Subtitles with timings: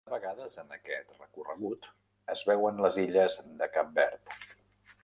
[0.09, 1.85] De vegades, en aquest recorregut,
[2.35, 4.39] es veuen les illes de Cap Verd.